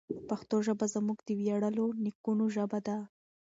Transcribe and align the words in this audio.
پښتو 0.29 0.55
ژبه 0.67 0.85
زموږ 0.95 1.17
د 1.23 1.29
ویاړلو 1.39 1.85
نیکونو 2.03 2.45
ژبه 2.55 2.79
ده. 2.87 2.97